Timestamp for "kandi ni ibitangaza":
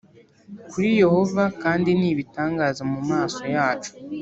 1.61-2.81